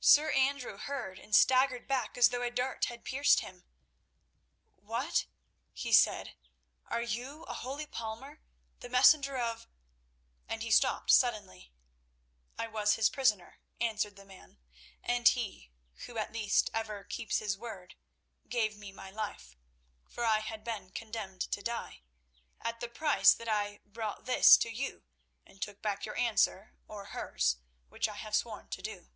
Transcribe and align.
Sir 0.00 0.30
Andrew 0.30 0.78
heard 0.78 1.18
and 1.18 1.34
staggered 1.36 1.86
back 1.88 2.16
as 2.16 2.30
though 2.30 2.40
a 2.40 2.50
dart 2.50 2.86
had 2.86 3.04
pierced 3.04 3.40
him. 3.40 3.64
"What?" 4.76 5.26
he 5.74 5.92
said. 5.92 6.34
"Are 6.86 7.02
you, 7.02 7.42
a 7.42 7.52
holy 7.52 7.84
palmer, 7.84 8.40
the 8.78 8.88
messenger 8.88 9.36
of—" 9.36 9.66
and 10.48 10.62
he 10.62 10.70
stopped 10.70 11.10
suddenly. 11.10 11.72
"I 12.56 12.68
was 12.68 12.94
his 12.94 13.10
prisoner," 13.10 13.60
answered 13.82 14.16
the 14.16 14.24
man, 14.24 14.56
"and 15.02 15.28
he—who 15.28 16.16
at 16.16 16.32
least 16.32 16.70
ever 16.72 17.04
keeps 17.04 17.38
his 17.38 17.58
word—gave 17.58 18.78
me 18.78 18.92
my 18.92 19.10
life—for 19.10 20.24
I 20.24 20.38
had 20.38 20.64
been 20.64 20.90
condemned 20.90 21.42
to 21.50 21.60
die—at 21.60 22.80
the 22.80 22.88
price 22.88 23.34
that 23.34 23.48
I 23.48 23.80
brought 23.84 24.24
this 24.24 24.56
to 24.58 24.70
you, 24.70 25.02
and 25.44 25.60
took 25.60 25.82
back 25.82 26.06
your 26.06 26.16
answer, 26.16 26.72
or 26.86 27.06
hers, 27.06 27.58
which 27.90 28.08
I 28.08 28.16
have 28.16 28.34
sworn 28.36 28.68
to 28.68 28.80
do." 28.80 29.10